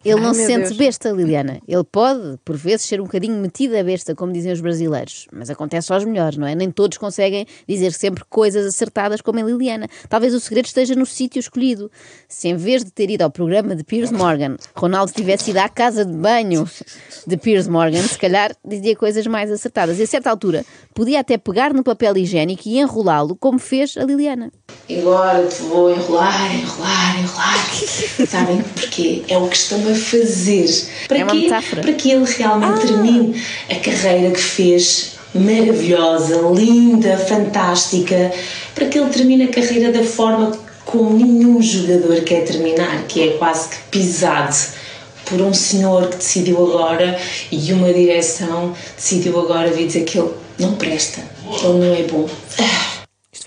Ele 0.08 0.22
não 0.22 0.30
Ai, 0.30 0.34
se 0.36 0.46
sente 0.46 0.64
Deus. 0.68 0.78
besta, 0.78 1.10
Liliana. 1.10 1.60
Ele 1.68 1.84
pode, 1.84 2.38
por 2.46 2.56
vezes, 2.56 2.86
ser 2.86 3.02
um 3.02 3.04
bocadinho 3.04 3.36
metido 3.42 3.76
a 3.78 3.84
besta, 3.84 4.16
como 4.16 4.32
dizem 4.32 4.54
os 4.54 4.62
brasileiros. 4.62 5.28
Mas 5.34 5.50
acontece 5.50 5.92
aos 5.92 6.06
melhores, 6.06 6.38
não 6.38 6.48
é? 6.48 6.56
Nem 6.56 6.72
todos 6.72 6.98
conseguem 6.98 7.46
dizer 7.68 7.92
sempre 7.92 8.24
coisas 8.30 8.66
acertadas 8.66 9.20
como 9.20 9.40
a 9.40 9.44
Liliana. 9.44 9.88
Talvez 10.08 10.34
o 10.34 10.40
segredo 10.40 10.66
esteja 10.66 10.96
no 10.96 11.06
sítio 11.06 11.40
escolhido. 11.40 11.92
Se 12.28 12.48
em 12.48 12.56
vez 12.56 12.86
de 12.86 12.92
ter 12.92 13.10
ido 13.10 13.24
ao 13.24 13.30
programa 13.30 13.76
de 13.76 13.84
Piers 13.84 14.12
Morgan, 14.12 14.56
Ronaldo 14.76 15.12
tivesse 15.12 15.52
ido 15.52 15.58
à 15.60 15.68
casa 15.68 16.06
de 16.06 16.14
banho 16.14 16.68
de 17.26 17.36
Piers 17.38 17.68
Morgan, 17.68 18.02
se 18.04 18.18
calhar 18.18 18.56
dizia 18.66 18.96
coisas 18.96 19.28
mais 19.28 19.52
acertadas. 19.52 20.00
E 20.00 20.04
a 20.04 20.08
certa 20.08 20.30
altura, 20.30 20.66
podia 20.94 21.20
até 21.20 21.38
pegar 21.38 21.74
no 21.74 21.84
papel 21.84 22.16
higiênico 22.18 22.64
e 22.66 22.80
enrolá-lo, 22.80 23.36
como 23.36 23.60
fez 23.60 23.98
a 23.98 24.04
Liliana. 24.04 24.52
E 24.88 25.00
agora 25.00 25.46
te 25.48 25.62
vou 25.64 25.92
enrolar, 25.92 26.56
enrolar, 26.56 27.20
enrolar. 27.20 27.68
Sabem 28.28 28.62
porquê? 28.62 29.24
É 29.28 29.38
o 29.38 29.48
que 29.50 29.56
estão 29.58 29.80
a 29.88 29.94
fazer. 29.98 30.70
Para 31.08 31.18
É 31.18 31.24
metáfora. 31.24 31.82
Para 31.82 31.94
que 31.94 32.12
ele 32.12 32.26
realmente 32.26 32.88
termine 32.88 33.44
a 33.70 33.76
carreira 33.76 34.32
que 34.32 34.42
fez 34.42 35.18
maravilhosa, 35.34 36.42
linda, 36.54 37.18
fantástica. 37.18 38.32
Para 38.74 38.86
que 38.86 38.98
ele 38.98 39.10
termine 39.10 39.44
a 39.46 39.48
carreira 39.50 39.92
da 39.92 40.04
forma 40.04 40.52
como 40.86 41.14
nenhum 41.14 41.62
jogador 41.62 42.22
quer 42.22 42.46
terminar, 42.46 43.04
que 43.08 43.22
é 43.22 43.28
quase 43.38 43.70
que 43.70 43.78
pisado 43.92 44.56
por 45.26 45.42
um 45.42 45.54
senhor 45.54 46.08
que 46.08 46.18
decidiu 46.18 46.58
agora 46.66 47.20
e 47.52 47.74
uma 47.74 47.94
direção 47.94 48.74
decidiu 48.96 49.40
agora 49.40 49.70
vir 49.70 49.88
dizer 49.88 50.06
que 50.06 50.18
ele 50.18 50.32
não 50.58 50.76
presta, 50.76 51.22
que 51.60 51.66
ele 51.66 51.80
não 51.80 51.94
é 51.94 52.04
bom. 52.04 52.30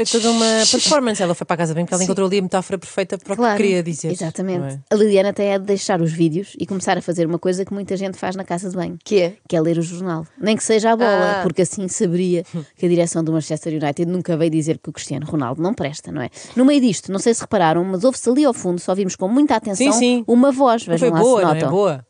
Foi 0.06 0.20
toda 0.20 0.30
uma 0.32 0.44
performance. 0.70 1.22
Ela 1.22 1.34
foi 1.34 1.44
para 1.44 1.54
a 1.54 1.58
casa 1.58 1.74
bem 1.74 1.84
porque 1.84 1.94
ela 1.94 2.04
encontrou 2.04 2.26
ali 2.26 2.38
a 2.38 2.42
metáfora 2.42 2.78
perfeita 2.78 3.18
para 3.18 3.34
o 3.34 3.36
que 3.36 3.56
queria 3.56 3.82
dizer. 3.82 4.12
Exatamente. 4.12 4.58
não 4.60 4.66
é? 4.66 4.80
A 4.90 4.94
Liliana 4.94 5.28
até 5.30 5.46
é 5.46 5.58
de 5.58 5.64
deixar 5.64 6.00
os 6.00 6.12
vídeos 6.12 6.54
e 6.58 6.66
começar 6.66 6.96
a 6.98 7.02
fazer 7.02 7.26
uma 7.26 7.38
coisa 7.38 7.64
que 7.64 7.72
muita 7.72 7.96
gente 7.96 8.16
faz 8.16 8.36
na 8.36 8.44
casa 8.44 8.68
de 8.70 8.76
banho. 8.76 8.98
Que 9.04 9.20
é? 9.20 9.34
Que 9.48 9.56
é 9.56 9.60
ler 9.60 9.78
o 9.78 9.82
jornal. 9.82 10.26
Nem 10.40 10.56
que 10.56 10.64
seja 10.64 10.92
a 10.92 10.96
bola, 10.96 11.38
Ah. 11.38 11.42
porque 11.42 11.62
assim 11.62 11.86
saberia 11.88 12.44
que 12.76 12.86
a 12.86 12.88
direção 12.88 13.22
do 13.24 13.32
Manchester 13.32 13.72
United 13.72 14.06
nunca 14.06 14.36
veio 14.36 14.50
dizer 14.50 14.78
que 14.78 14.88
o 14.90 14.92
Cristiano 14.92 15.26
Ronaldo 15.26 15.62
não 15.62 15.74
presta, 15.74 16.10
não 16.12 16.22
é? 16.22 16.30
No 16.56 16.64
meio 16.64 16.80
disto, 16.80 17.10
não 17.12 17.18
sei 17.18 17.34
se 17.34 17.40
repararam, 17.40 17.84
mas 17.84 18.04
ouve-se 18.04 18.28
ali 18.28 18.44
ao 18.44 18.52
fundo, 18.54 18.80
só 18.80 18.94
vimos 18.94 19.16
com 19.16 19.28
muita 19.28 19.56
atenção 19.56 19.92
Sim, 19.92 19.98
sim. 19.98 20.24
uma 20.26 20.50
voz. 20.52 20.86
Não 20.86 20.92
Vejam 20.94 21.08
foi 21.08 21.18
lá 21.18 21.22
boa, 21.24 21.38
se 21.40 21.44
não 21.46 21.54
notam. 21.54 21.68
é 21.68 21.70
boa? 21.70 22.06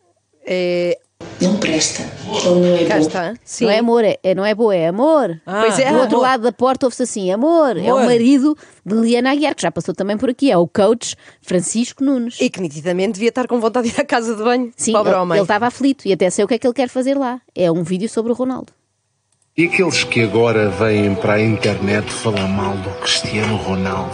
É, 0.46 0.98
Não 1.40 1.56
presta, 1.56 2.02
ele 2.44 2.60
não 2.60 2.76
é 2.76 2.84
cá 2.84 2.96
bom. 2.96 3.00
está. 3.00 3.34
Sim. 3.44 3.64
Não 3.64 3.70
é 3.72 3.78
amor, 3.78 4.04
é, 4.04 4.18
é- 4.22 4.34
não 4.34 4.44
é 4.44 4.54
boa, 4.54 4.74
é 4.76 4.88
amor. 4.88 5.40
Ah, 5.46 5.60
Pois 5.62 5.78
é. 5.78 5.90
Do 5.90 5.98
outro 6.00 6.16
amor. 6.16 6.22
lado 6.28 6.42
da 6.42 6.52
porta 6.52 6.86
ouve-se 6.86 7.02
assim: 7.02 7.30
amor, 7.30 7.76
é 7.78 7.82
o 7.92 7.96
Amor. 7.96 8.04
marido 8.04 8.56
de 8.84 8.94
Liliana 8.94 9.30
Aguiar, 9.32 9.54
que 9.54 9.62
já 9.62 9.70
passou 9.70 9.94
também 9.94 10.18
por 10.18 10.28
aqui, 10.28 10.50
é 10.50 10.56
o 10.56 10.66
coach 10.68 11.16
Francisco 11.40 12.04
Nunes. 12.04 12.38
E 12.40 12.50
que 12.50 12.60
nitidamente 12.60 13.12
devia 13.14 13.30
estar 13.30 13.46
com 13.46 13.58
vontade 13.58 13.88
de 13.88 13.94
ir 13.96 14.00
à 14.00 14.04
casa 14.04 14.36
de 14.36 14.42
banho. 14.42 14.70
Sim, 14.76 14.92
Pobre 14.92 15.12
ele 15.12 15.18
homem. 15.20 15.36
ele 15.38 15.42
estava 15.44 15.66
aflito 15.66 16.06
e 16.06 16.12
até 16.12 16.28
sei 16.28 16.44
o 16.44 16.48
que 16.48 16.54
é 16.54 16.58
que 16.58 16.66
ele 16.66 16.74
quer 16.74 16.88
fazer 16.88 17.16
lá. 17.16 17.40
É 17.54 17.70
um 17.72 17.82
vídeo 17.82 18.08
sobre 18.08 18.32
o 18.32 18.34
Ronaldo. 18.34 18.72
E 19.56 19.64
aqueles 19.64 20.04
que 20.04 20.22
agora 20.22 20.68
vêm 20.70 21.14
para 21.14 21.34
a 21.34 21.42
internet 21.42 22.10
falar 22.10 22.46
mal 22.48 22.76
do 22.76 22.90
Cristiano 23.00 23.56
Ronaldo? 23.56 24.10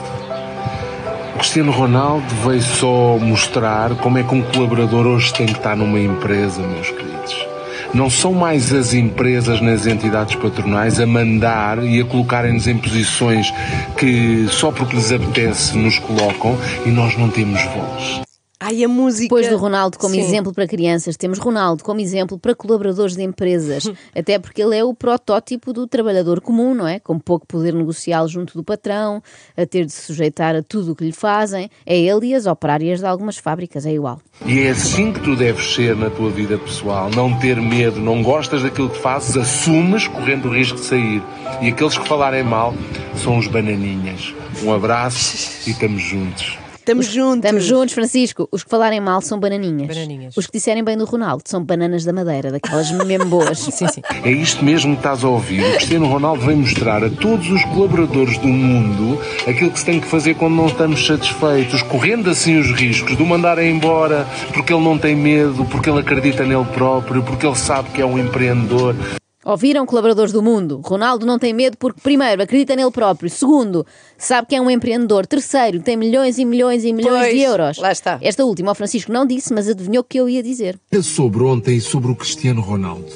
Cristiano 1.37 1.71
Ronaldo 1.71 2.27
veio 2.45 2.63
só 2.63 3.19
mostrar 3.19 3.95
como 3.97 4.19
é 4.19 4.23
que 4.23 4.35
um 4.35 4.43
colaborador 4.43 5.07
hoje 5.07 5.33
tem 5.35 5.47
que 5.47 5.53
estar 5.53 5.77
numa 5.77 6.01
empresa, 6.01 6.61
meus 6.63 6.91
queridos. 6.91 7.47
Não 7.95 8.11
são 8.11 8.33
mais 8.33 8.73
as 8.73 8.95
empresas 8.95 9.61
nas 9.61 9.87
entidades 9.87 10.35
patronais 10.35 10.99
a 10.99 11.07
mandar 11.07 11.83
e 11.85 12.01
a 12.01 12.05
colocarem-nos 12.05 12.67
em 12.67 12.77
posições 12.77 13.53
que 13.97 14.47
só 14.51 14.73
porque 14.73 14.97
lhes 14.97 15.13
apetece 15.13 15.77
nos 15.77 15.99
colocam 15.99 16.59
e 16.85 16.91
nós 16.91 17.17
não 17.17 17.29
temos 17.29 17.63
voz. 17.65 18.26
Ai, 18.59 18.83
a 18.83 18.89
música. 18.89 19.25
Depois 19.25 19.49
do 19.49 19.57
Ronaldo 19.59 19.99
como 19.99 20.15
Sim. 20.15 20.21
exemplo 20.21 20.53
para 20.53 20.67
crianças, 20.67 21.15
temos 21.15 21.39
Ronaldo 21.39 21.85
como 21.85 22.01
exemplo 22.01 22.39
para 22.39 22.55
colaboradores 22.55 23.15
de 23.15 23.23
empresas. 23.23 23.85
Até 24.17 24.39
porque 24.39 24.63
ele 24.63 24.77
é 24.77 24.83
o 24.83 24.95
protótipo 24.95 25.75
do 25.75 25.87
trabalhador 25.87 26.41
comum, 26.41 26.75
não 26.75 26.89
é? 26.89 26.99
Com 26.99 27.19
pouco 27.19 27.47
poder 27.47 27.75
negocial 27.75 28.27
junto 28.27 28.57
do 28.57 28.65
patrão, 28.65 29.23
a 29.55 29.67
ter 29.67 29.85
de 29.85 29.93
se 29.93 30.03
sujeitar 30.03 30.57
a 30.57 30.63
tudo 30.63 30.93
o 30.93 30.97
que 30.97 31.05
lhe 31.05 31.13
fazem. 31.13 31.71
É 31.85 31.99
ele 31.99 32.29
e 32.29 32.35
as 32.35 32.47
operárias 32.47 33.01
de 33.01 33.07
algumas 33.07 33.37
fábricas, 33.37 33.85
é 33.85 33.93
igual. 33.93 34.21
E 34.47 34.61
é 34.61 34.71
assim 34.71 35.13
que 35.13 35.21
tu 35.21 35.37
deves 35.37 35.75
ser 35.75 35.95
na 35.95 36.09
tua 36.09 36.31
vida 36.31 36.57
pessoal. 36.57 37.11
Não 37.11 37.39
ter 37.39 37.61
medo, 37.61 38.01
não 38.01 38.23
gostas 38.23 38.63
daquilo 38.63 38.89
que 38.89 38.99
fazes, 38.99 39.37
assumes 39.37 40.09
correndo 40.09 40.49
o 40.49 40.55
risco 40.55 40.79
de 40.79 40.85
sair. 40.85 41.23
E 41.61 41.69
aqueles 41.69 41.99
que 41.99 42.09
falarem 42.09 42.43
mal 42.43 42.73
são 43.17 43.37
os 43.37 43.47
bananinhas. 43.49 44.35
Um 44.63 44.73
abraço 44.73 45.61
e 45.69 45.73
estamos 45.73 46.01
juntos. 46.01 46.66
Estamos 46.87 47.07
juntos. 47.07 47.39
Estamos 47.39 47.65
juntos, 47.65 47.95
Francisco. 47.95 48.49
Os 48.53 48.63
que 48.63 48.71
falarem 48.71 49.01
mal 49.01 49.21
são 49.21 49.41
bananinhas. 49.41 49.89
Bananinhas. 49.89 50.37
Os 50.37 50.47
que 50.47 50.53
disserem 50.53 50.85
bem 50.85 50.97
do 50.97 51.05
Ronaldo 51.05 51.43
são 51.45 51.65
bananas 51.65 52.05
da 52.05 52.13
madeira, 52.13 52.53
daquelas 52.53 52.93
mesmo 52.93 53.27
boas. 53.27 53.59
Sim, 53.77 53.89
sim. 53.89 54.03
É 54.23 54.31
isto 54.31 54.65
mesmo 54.65 54.93
que 54.93 55.01
estás 55.01 55.25
a 55.25 55.29
ouvir. 55.29 55.63
O 55.63 55.73
Cristiano 55.73 56.07
Ronaldo 56.07 56.47
vem 56.47 56.59
mostrar 56.59 57.03
a 57.03 57.11
todos 57.11 57.51
os 57.51 57.65
colaboradores 57.65 58.39
do 58.39 58.47
mundo 58.47 59.21
aquilo 59.49 59.73
que 59.73 59.81
se 59.81 59.85
tem 59.85 60.01
que 60.01 60.07
fazer 60.07 60.35
quando 60.35 60.55
não 60.55 60.67
estamos 60.67 61.05
satisfeitos, 61.05 61.83
correndo 61.83 62.31
assim 62.31 62.57
os 62.57 62.71
riscos 62.71 63.17
de 63.17 63.23
o 63.23 63.27
mandarem 63.27 63.75
embora 63.75 64.25
porque 64.55 64.73
ele 64.73 64.85
não 64.85 64.97
tem 64.97 65.17
medo, 65.17 65.65
porque 65.65 65.91
ele 65.91 65.99
acredita 65.99 66.45
nele 66.45 66.67
próprio, 66.67 67.21
porque 67.25 67.45
ele 67.45 67.57
sabe 67.57 67.91
que 67.91 68.01
é 68.01 68.07
um 68.07 68.17
empreendedor. 68.17 68.95
Ouviram, 69.47 69.87
colaboradores 69.87 70.33
do 70.33 70.43
mundo? 70.43 70.81
Ronaldo 70.85 71.25
não 71.25 71.39
tem 71.39 71.55
medo 71.55 71.77
porque, 71.79 72.01
primeiro, 72.01 72.43
acredita 72.43 72.75
nele 72.75 72.91
próprio. 72.91 73.31
Segundo, 73.31 73.87
sabe 74.19 74.49
que 74.49 74.57
é 74.57 74.61
um 74.61 74.69
empreendedor. 74.69 75.25
Terceiro, 75.25 75.79
tem 75.81 75.97
milhões 75.97 76.37
e 76.37 76.45
milhões 76.45 76.83
e 76.85 76.93
milhões 76.93 77.27
Pois, 77.27 77.33
de 77.33 77.41
euros. 77.43 77.79
lá 77.79 77.93
está. 77.93 78.19
Esta 78.21 78.45
última, 78.45 78.73
o 78.73 78.75
Francisco 78.75 79.13
não 79.13 79.25
disse, 79.25 79.55
mas 79.55 79.69
adivinhou 79.69 80.01
o 80.01 80.05
que 80.05 80.19
eu 80.19 80.29
ia 80.29 80.43
dizer. 80.43 80.77
Sobre 81.01 81.45
ontem, 81.45 81.79
sobre 81.79 82.11
o 82.11 82.17
Cristiano 82.17 82.61
Ronaldo. 82.61 83.07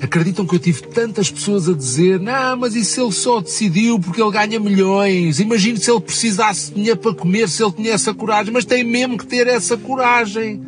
Acreditam 0.00 0.46
que 0.46 0.54
eu 0.54 0.58
tive 0.58 0.80
tantas 0.88 1.30
pessoas 1.30 1.68
a 1.68 1.74
dizer 1.74 2.18
não, 2.18 2.56
mas 2.56 2.74
isso 2.74 3.02
ele 3.02 3.12
só 3.12 3.42
decidiu 3.42 4.00
porque 4.00 4.22
ele 4.22 4.30
ganha 4.30 4.58
milhões. 4.58 5.38
Imagine 5.38 5.76
se 5.78 5.90
ele 5.90 6.00
precisasse 6.00 6.70
de 6.70 6.76
dinheiro 6.76 6.98
para 6.98 7.14
comer, 7.14 7.46
se 7.46 7.62
ele 7.62 7.72
tinha 7.72 7.92
essa 7.92 8.14
coragem. 8.14 8.54
Mas 8.54 8.64
tem 8.64 8.82
mesmo 8.82 9.18
que 9.18 9.26
ter 9.26 9.46
essa 9.46 9.76
coragem. 9.76 10.62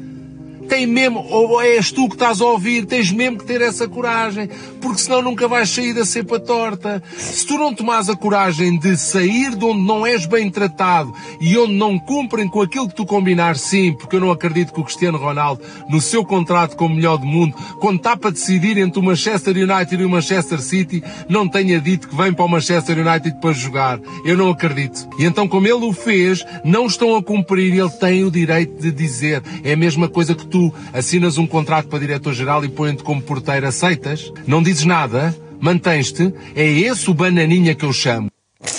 Tem 0.68 0.86
mesmo, 0.86 1.24
ou 1.30 1.60
és 1.60 1.92
tu 1.92 2.08
que 2.08 2.14
estás 2.14 2.40
a 2.40 2.44
ouvir, 2.44 2.86
tens 2.86 3.12
mesmo 3.12 3.38
que 3.38 3.44
ter 3.44 3.60
essa 3.60 3.86
coragem, 3.86 4.48
porque 4.80 5.00
senão 5.00 5.22
nunca 5.22 5.46
vais 5.46 5.68
sair 5.68 5.92
da 5.92 6.04
cepa 6.04 6.40
torta. 6.40 7.02
Se 7.16 7.46
tu 7.46 7.58
não 7.58 7.74
tomares 7.74 8.08
a 8.08 8.16
coragem 8.16 8.78
de 8.78 8.96
sair 8.96 9.54
de 9.54 9.64
onde 9.64 9.82
não 9.82 10.06
és 10.06 10.26
bem 10.26 10.50
tratado 10.50 11.12
e 11.40 11.56
onde 11.56 11.74
não 11.74 11.98
cumprem 11.98 12.48
com 12.48 12.60
aquilo 12.60 12.88
que 12.88 12.94
tu 12.94 13.06
combinares, 13.06 13.60
sim, 13.60 13.92
porque 13.92 14.16
eu 14.16 14.20
não 14.20 14.30
acredito 14.30 14.72
que 14.72 14.80
o 14.80 14.84
Cristiano 14.84 15.18
Ronaldo, 15.18 15.62
no 15.88 16.00
seu 16.00 16.24
contrato 16.24 16.76
como 16.76 16.94
melhor 16.94 17.18
do 17.18 17.26
mundo, 17.26 17.54
quando 17.80 17.98
está 17.98 18.16
para 18.16 18.30
decidir 18.30 18.78
entre 18.78 18.98
o 18.98 19.02
Manchester 19.02 19.54
United 19.56 20.02
e 20.02 20.04
o 20.04 20.10
Manchester 20.10 20.60
City, 20.60 21.02
não 21.28 21.48
tenha 21.48 21.80
dito 21.80 22.08
que 22.08 22.16
vem 22.16 22.32
para 22.32 22.44
o 22.44 22.48
Manchester 22.48 22.98
United 22.98 23.40
para 23.40 23.52
jogar. 23.52 24.00
Eu 24.24 24.36
não 24.36 24.50
acredito. 24.50 25.08
E 25.18 25.24
então, 25.24 25.46
como 25.46 25.66
ele 25.66 25.84
o 25.84 25.92
fez, 25.92 26.44
não 26.64 26.86
estão 26.86 27.16
a 27.16 27.22
cumprir 27.22 27.76
ele 27.78 27.90
tem 27.90 28.24
o 28.24 28.30
direito 28.30 28.80
de 28.80 28.90
dizer. 28.90 29.42
É 29.62 29.72
a 29.72 29.76
mesma 29.76 30.08
coisa 30.08 30.34
que 30.34 30.46
tu 30.46 30.55
assinas 30.92 31.38
um 31.38 31.46
contrato 31.46 31.88
para 31.88 31.98
diretor-geral 31.98 32.64
e 32.64 32.68
põem-te 32.68 33.02
como 33.02 33.22
porteiro, 33.22 33.66
aceitas? 33.66 34.32
Não 34.46 34.62
dizes 34.62 34.84
nada? 34.84 35.34
Mantens-te? 35.60 36.32
É 36.54 36.64
esse 36.64 37.10
o 37.10 37.14
bananinha 37.14 37.74
que 37.74 37.84
eu 37.84 37.92
chamo. 37.92 38.30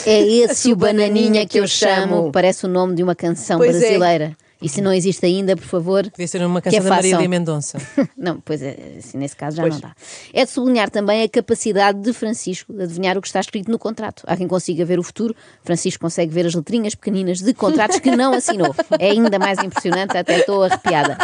É 0.06 0.20
esse 0.44 0.72
o 0.72 0.76
bananinha 0.76 1.46
que 1.46 1.60
eu 1.60 1.68
chamo. 1.68 2.32
Parece 2.32 2.66
o 2.66 2.70
nome 2.70 2.96
de 2.96 3.04
uma 3.04 3.16
canção 3.16 3.58
Pois 3.58 3.76
é. 3.76 3.80
brasileira. 3.80 4.38
E 4.62 4.68
se 4.68 4.82
não 4.82 4.92
existe 4.92 5.24
ainda, 5.26 5.56
por 5.56 5.66
favor. 5.66 6.04
Devia 6.04 6.28
ser 6.28 6.44
uma 6.44 6.62
canção 6.62 6.80
a 6.80 6.84
da 6.84 6.90
Marília. 6.90 7.30
Mendonça. 7.30 7.78
Não, 8.18 8.40
pois 8.42 8.62
é, 8.62 8.76
assim, 8.98 9.18
nesse 9.18 9.36
caso 9.36 9.58
já 9.58 9.68
não 9.68 9.80
dá. 9.80 9.94
É 10.34 10.44
de 10.44 10.50
sublinhar 10.50 10.90
também 10.90 11.22
a 11.22 11.30
capacidade 11.30 12.02
de 12.02 12.12
Francisco 12.12 12.74
de 12.74 12.84
adivinhar 12.84 13.18
o 13.18 13.22
que 13.22 13.28
está 13.28 13.40
escrito 13.40 13.70
no 13.70 13.78
contrato. 13.78 14.24
Há 14.26 14.36
quem 14.36 14.48
consiga 14.48 14.84
ver 14.84 14.98
o 14.98 15.04
futuro, 15.04 15.36
Francisco 15.64 16.02
consegue 16.02 16.34
ver 16.34 16.48
as 16.48 16.56
letrinhas 16.56 16.96
pequeninas 16.96 17.40
de 17.40 17.54
contratos 17.54 18.00
que 18.00 18.16
não 18.16 18.34
assinou. 18.34 18.76
É 18.98 19.12
ainda 19.12 19.38
mais 19.38 19.60
impressionante, 19.60 20.18
até 20.18 20.40
estou 20.40 20.64
arrepiada. 20.64 21.18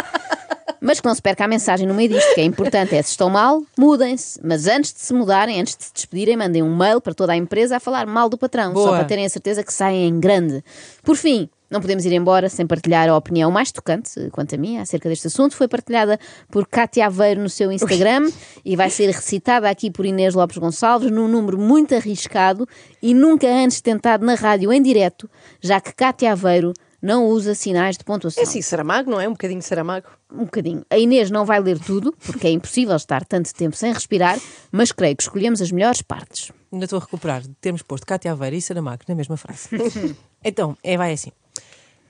Mas 0.84 1.00
que 1.00 1.06
não 1.08 1.14
se 1.14 1.22
perca 1.22 1.46
a 1.46 1.48
mensagem 1.48 1.86
no 1.86 1.94
meio 1.94 2.10
disto, 2.10 2.34
que 2.34 2.42
é 2.42 2.44
importante 2.44 2.94
é 2.94 3.00
se 3.00 3.12
estão 3.12 3.30
mal, 3.30 3.62
mudem-se. 3.78 4.38
Mas 4.44 4.66
antes 4.66 4.92
de 4.92 5.00
se 5.00 5.14
mudarem, 5.14 5.58
antes 5.58 5.74
de 5.74 5.84
se 5.84 5.94
despedirem, 5.94 6.36
mandem 6.36 6.62
um 6.62 6.76
mail 6.76 7.00
para 7.00 7.14
toda 7.14 7.32
a 7.32 7.36
empresa 7.36 7.78
a 7.78 7.80
falar 7.80 8.06
mal 8.06 8.28
do 8.28 8.36
patrão, 8.36 8.74
só 8.74 8.84
Boa. 8.84 8.96
para 8.96 9.04
terem 9.04 9.24
a 9.24 9.28
certeza 9.30 9.64
que 9.64 9.72
saem 9.72 10.06
em 10.06 10.20
grande. 10.20 10.62
Por 11.02 11.16
fim, 11.16 11.48
não 11.70 11.80
podemos 11.80 12.04
ir 12.04 12.12
embora 12.12 12.50
sem 12.50 12.66
partilhar 12.66 13.08
a 13.08 13.16
opinião 13.16 13.50
mais 13.50 13.72
tocante, 13.72 14.10
eh, 14.20 14.28
quanto 14.30 14.54
a 14.54 14.58
mim, 14.58 14.76
acerca 14.76 15.08
deste 15.08 15.28
assunto. 15.28 15.56
Foi 15.56 15.66
partilhada 15.66 16.20
por 16.50 16.66
Cátia 16.68 17.06
Aveiro 17.06 17.40
no 17.40 17.48
seu 17.48 17.72
Instagram 17.72 18.30
e 18.62 18.76
vai 18.76 18.90
ser 18.90 19.06
recitada 19.06 19.70
aqui 19.70 19.90
por 19.90 20.04
Inês 20.04 20.34
Lopes 20.34 20.58
Gonçalves 20.58 21.10
num 21.10 21.26
número 21.26 21.58
muito 21.58 21.94
arriscado 21.94 22.68
e 23.02 23.14
nunca 23.14 23.48
antes 23.48 23.80
tentado 23.80 24.24
na 24.24 24.34
rádio 24.34 24.70
em 24.70 24.82
direto, 24.82 25.30
já 25.62 25.80
que 25.80 25.94
Cátia 25.94 26.32
Aveiro 26.32 26.74
não 27.04 27.26
usa 27.26 27.54
sinais 27.54 27.98
de 27.98 28.04
pontuação. 28.04 28.42
É 28.42 28.46
assim, 28.46 28.62
Saramago, 28.62 29.10
não 29.10 29.20
é? 29.20 29.28
Um 29.28 29.32
bocadinho 29.32 29.60
de 29.60 29.66
Saramago. 29.66 30.06
Um 30.32 30.44
bocadinho. 30.44 30.86
A 30.88 30.98
Inês 30.98 31.30
não 31.30 31.44
vai 31.44 31.60
ler 31.60 31.78
tudo, 31.78 32.14
porque 32.24 32.46
é 32.46 32.50
impossível 32.50 32.96
estar 32.96 33.26
tanto 33.26 33.54
tempo 33.54 33.76
sem 33.76 33.92
respirar, 33.92 34.40
mas 34.72 34.90
creio 34.90 35.14
que 35.14 35.22
escolhemos 35.22 35.60
as 35.60 35.70
melhores 35.70 36.00
partes. 36.00 36.50
Ainda 36.72 36.86
estou 36.86 36.96
a 36.98 37.00
recuperar 37.00 37.42
de 37.42 37.50
termos 37.60 37.82
posto 37.82 38.06
Cátia 38.06 38.32
Aveira 38.32 38.56
e 38.56 38.62
Saramago 38.62 39.02
na 39.06 39.14
mesma 39.14 39.36
frase. 39.36 39.68
então, 40.42 40.78
é, 40.82 40.96
vai 40.96 41.12
assim. 41.12 41.30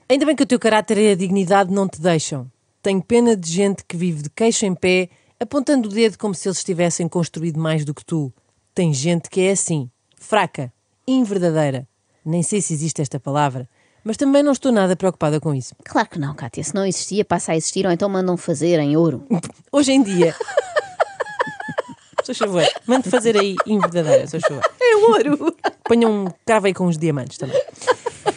Ainda 0.07 0.25
bem 0.25 0.33
que 0.33 0.43
o 0.43 0.45
teu 0.45 0.57
caráter 0.57 0.97
e 0.97 1.11
a 1.11 1.15
dignidade 1.15 1.73
não 1.73 1.89
te 1.89 1.99
deixam. 1.99 2.49
Tenho 2.81 3.03
pena 3.03 3.35
de 3.35 3.51
gente 3.51 3.83
que 3.83 3.97
vive 3.97 4.23
de 4.23 4.29
queixo 4.29 4.65
em 4.65 4.73
pé, 4.73 5.09
apontando 5.37 5.89
o 5.89 5.91
dedo 5.91 6.17
como 6.17 6.33
se 6.33 6.47
eles 6.47 6.63
tivessem 6.63 7.09
construído 7.09 7.59
mais 7.59 7.83
do 7.83 7.93
que 7.93 8.05
tu. 8.05 8.33
Tem 8.73 8.93
gente 8.93 9.29
que 9.29 9.41
é 9.41 9.51
assim, 9.51 9.89
fraca, 10.15 10.71
inverdadeira. 11.05 11.85
Nem 12.23 12.41
sei 12.41 12.61
se 12.61 12.73
existe 12.73 13.01
esta 13.01 13.19
palavra, 13.19 13.67
mas 14.05 14.17
também 14.17 14.43
não 14.43 14.51
estou 14.51 14.71
nada 14.71 14.95
preocupada 14.95 15.39
com 15.41 15.53
isso. 15.53 15.75
Claro 15.83 16.07
que 16.07 16.19
não, 16.19 16.35
Cátia. 16.35 16.63
Se 16.63 16.75
não 16.75 16.85
existia, 16.85 17.25
passa 17.25 17.53
a 17.53 17.57
existir, 17.57 17.87
ou 17.87 17.91
então 17.91 18.07
mandam 18.07 18.37
fazer 18.37 18.79
em 18.79 18.95
ouro. 18.95 19.25
Hoje 19.71 19.91
em 19.91 20.03
dia. 20.03 20.35
Sou 22.23 22.33
favor, 22.33 22.63
mande 22.87 23.09
fazer 23.09 23.37
aí 23.37 23.55
inverdadeira, 23.67 24.25
sou 24.25 24.39
favor. 24.39 24.63
É 24.81 24.95
ouro. 24.95 25.55
Ponha 25.83 26.09
um 26.09 26.25
cravo 26.43 26.65
aí 26.65 26.73
com 26.73 26.87
uns 26.87 26.97
diamantes 26.97 27.37
também. 27.37 27.61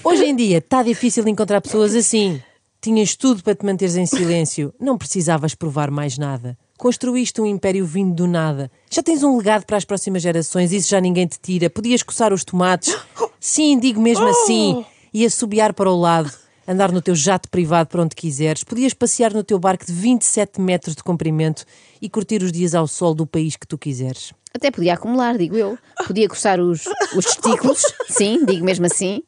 Hoje 0.04 0.26
em 0.26 0.36
dia 0.36 0.58
está 0.58 0.82
difícil 0.82 1.26
encontrar 1.26 1.62
pessoas 1.62 1.94
assim. 1.94 2.38
Tinhas 2.82 3.16
tudo 3.16 3.42
para 3.42 3.54
te 3.54 3.64
manteres 3.64 3.96
em 3.96 4.04
silêncio. 4.04 4.74
Não 4.78 4.98
precisavas 4.98 5.54
provar 5.54 5.90
mais 5.90 6.18
nada. 6.18 6.54
Construíste 6.76 7.40
um 7.40 7.46
império 7.46 7.86
vindo 7.86 8.14
do 8.14 8.26
nada. 8.26 8.70
Já 8.90 9.02
tens 9.02 9.22
um 9.22 9.38
legado 9.38 9.64
para 9.64 9.78
as 9.78 9.86
próximas 9.86 10.20
gerações, 10.20 10.70
isso 10.70 10.90
já 10.90 11.00
ninguém 11.00 11.26
te 11.26 11.38
tira. 11.40 11.70
Podias 11.70 12.02
coçar 12.02 12.30
os 12.30 12.44
tomates. 12.44 12.94
Sim, 13.40 13.78
digo 13.78 14.02
mesmo 14.02 14.26
assim. 14.26 14.84
E 15.12 15.24
assobiar 15.24 15.72
para 15.72 15.90
o 15.90 15.98
lado. 15.98 16.30
Andar 16.66 16.92
no 16.92 17.00
teu 17.00 17.14
jato 17.14 17.48
privado 17.48 17.88
para 17.88 18.02
onde 18.02 18.14
quiseres. 18.14 18.62
Podias 18.62 18.92
passear 18.92 19.32
no 19.32 19.42
teu 19.42 19.58
barco 19.58 19.86
de 19.86 19.92
27 19.92 20.60
metros 20.60 20.94
de 20.94 21.02
comprimento 21.02 21.64
e 22.00 22.10
curtir 22.10 22.42
os 22.42 22.52
dias 22.52 22.74
ao 22.74 22.86
sol 22.86 23.14
do 23.14 23.26
país 23.26 23.56
que 23.56 23.66
tu 23.66 23.78
quiseres. 23.78 24.32
Até 24.54 24.70
podia 24.70 24.94
acumular, 24.94 25.36
digo 25.36 25.56
eu. 25.56 25.78
Podia 26.06 26.28
coçar 26.28 26.58
os, 26.58 26.84
os 27.14 27.24
testículos, 27.24 27.82
sim, 28.08 28.44
digo 28.44 28.64
mesmo 28.64 28.86
assim, 28.86 29.22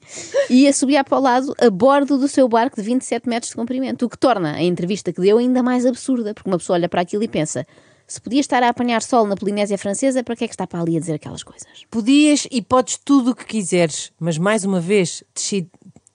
e 0.48 0.66
assobiar 0.66 1.04
para 1.04 1.18
o 1.18 1.20
lado 1.20 1.54
a 1.58 1.70
bordo 1.70 2.18
do 2.18 2.26
seu 2.26 2.48
barco 2.48 2.76
de 2.76 2.82
27 2.82 3.28
metros 3.28 3.50
de 3.50 3.56
comprimento, 3.56 4.06
o 4.06 4.08
que 4.08 4.18
torna 4.18 4.54
a 4.54 4.62
entrevista 4.62 5.12
que 5.12 5.20
deu 5.20 5.38
ainda 5.38 5.62
mais 5.62 5.84
absurda, 5.84 6.34
porque 6.34 6.48
uma 6.48 6.58
pessoa 6.58 6.78
olha 6.78 6.88
para 6.88 7.02
aquilo 7.02 7.22
e 7.22 7.28
pensa: 7.28 7.66
se 8.10 8.20
podia 8.20 8.40
estar 8.40 8.60
a 8.60 8.68
apanhar 8.68 9.02
sol 9.02 9.24
na 9.24 9.36
Polinésia 9.36 9.78
Francesa, 9.78 10.24
para 10.24 10.34
que 10.34 10.42
é 10.42 10.48
que 10.48 10.54
está 10.54 10.66
para 10.66 10.80
ali 10.80 10.96
a 10.96 11.00
dizer 11.00 11.14
aquelas 11.14 11.44
coisas? 11.44 11.68
Podias 11.88 12.44
e 12.50 12.60
podes 12.60 12.96
tudo 12.96 13.30
o 13.30 13.34
que 13.36 13.44
quiseres, 13.44 14.10
mas 14.18 14.36
mais 14.36 14.64
uma 14.64 14.80
vez, 14.80 15.22
decide, 15.32 15.70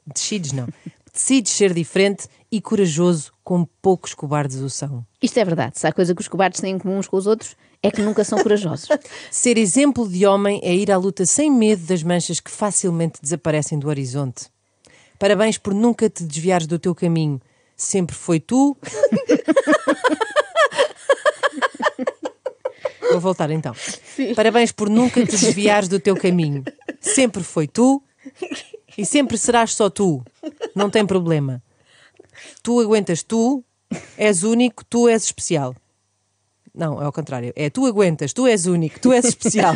decides 0.06 0.52
não. 0.52 0.68
Decides 1.14 1.54
ser 1.54 1.74
diferente 1.74 2.28
e 2.52 2.60
corajoso, 2.60 3.32
como 3.42 3.66
poucos 3.82 4.14
cobardes 4.14 4.58
o 4.58 4.70
são. 4.70 5.06
Isto 5.22 5.40
é 5.40 5.46
verdade, 5.46 5.80
se 5.80 5.88
há 5.88 5.94
coisa 5.94 6.14
que 6.14 6.20
os 6.20 6.28
cobardes 6.28 6.60
têm 6.60 6.76
em 6.76 6.78
comum 6.78 6.98
uns 6.98 7.08
com 7.08 7.16
os 7.16 7.26
outros, 7.26 7.56
é 7.82 7.90
que 7.90 8.02
nunca 8.02 8.26
são 8.26 8.38
corajosos. 8.44 8.90
Ser 9.32 9.58
exemplo 9.58 10.10
de 10.10 10.26
homem 10.26 10.60
é 10.62 10.76
ir 10.76 10.92
à 10.92 10.98
luta 10.98 11.26
sem 11.26 11.50
medo 11.50 11.86
das 11.86 12.04
manchas 12.04 12.42
que 12.42 12.52
facilmente 12.52 13.22
desaparecem 13.22 13.80
do 13.80 13.88
horizonte. 13.88 14.48
Parabéns 15.18 15.58
por 15.58 15.74
nunca 15.74 16.10
te 16.10 16.26
desviares 16.26 16.68
do 16.68 16.78
teu 16.78 16.94
caminho. 16.94 17.40
Sempre 17.78 18.14
foi 18.14 18.42
tu. 18.42 18.76
Vou 23.16 23.22
voltar 23.22 23.50
então. 23.50 23.74
Parabéns 24.36 24.74
por 24.74 24.90
nunca 24.90 25.26
te 25.26 25.32
desviares 25.38 25.88
do 25.88 26.02
teu 26.02 26.18
caminho. 26.18 26.66
Sempre 27.00 27.44
foi 27.44 27.66
tu 27.66 28.04
e 28.98 29.06
sempre 29.06 29.38
serás 29.38 29.74
só 29.74 29.90
tu. 29.90 30.22
Não 30.76 30.90
tem 30.90 31.06
problema. 31.06 31.64
Tu 32.62 32.82
aguentas 32.82 33.24
tu, 33.24 33.64
és 34.18 34.44
único, 34.44 34.84
tu 34.84 35.08
és 35.08 35.24
especial. 35.24 35.74
Não, 36.74 37.02
é 37.02 37.06
ao 37.06 37.12
contrário. 37.14 37.54
É 37.56 37.70
tu 37.70 37.86
aguentas, 37.86 38.34
tu 38.34 38.46
és 38.48 38.66
único, 38.66 39.00
tu 39.00 39.14
és 39.14 39.24
especial. 39.24 39.76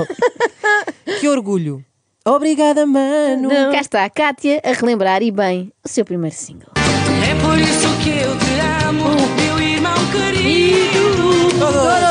que 1.21 1.29
orgulho. 1.29 1.83
Obrigada, 2.25 2.85
mano. 2.85 3.49
Cá 3.71 3.79
está 3.79 4.03
a 4.03 4.09
Kátia 4.09 4.61
a 4.65 4.73
relembrar 4.73 5.23
e 5.23 5.31
bem 5.31 5.71
o 5.81 5.87
seu 5.87 6.03
primeiro 6.03 6.35
single. 6.35 6.73
É 6.75 7.35
por 7.41 7.57
isso 7.57 7.87
que 8.03 8.09
eu 8.09 8.37
te 8.37 8.85
amo, 8.85 9.15
meu 9.37 9.59
irmão 9.61 9.95
querido. 10.11 12.08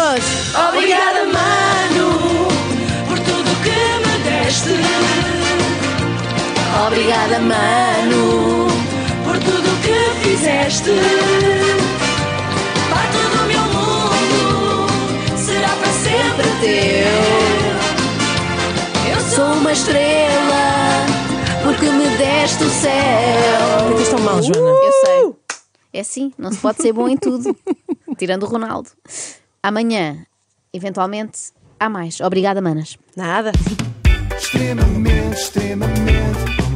Obrigada, 6.88 7.38
mano! 7.38 8.66
Por 9.22 9.38
tudo 9.40 9.68
que 9.82 10.26
fizeste. 10.26 10.90
Parte 12.88 13.18
do 13.18 13.44
meu 13.46 13.60
mundo 13.60 14.88
será 15.36 15.68
para 15.68 15.92
sempre 15.92 16.48
teu. 16.62 17.12
Eu 19.12 19.20
sou 19.20 19.52
uma 19.52 19.70
estrela 19.70 21.04
porque 21.62 21.90
me 21.90 22.08
deste 22.16 22.64
o 22.64 22.70
céu. 22.70 22.90
Porque 23.88 24.02
estão 24.04 24.20
mal, 24.20 24.42
Joana. 24.42 24.58
Eu 24.58 24.92
sei. 25.04 25.34
É 25.92 26.00
assim, 26.00 26.32
não 26.38 26.50
se 26.50 26.58
pode 26.58 26.80
ser 26.80 26.94
bom 26.94 27.06
em 27.06 27.18
tudo. 27.18 27.54
Tirando 28.16 28.44
o 28.44 28.46
Ronaldo. 28.46 28.88
Amanhã, 29.62 30.24
eventualmente, 30.72 31.52
há 31.78 31.90
mais. 31.90 32.18
Obrigada, 32.22 32.62
manas. 32.62 32.96
Nada. 33.14 33.52
extremamente, 34.38 35.36
extremamente, 35.38 36.67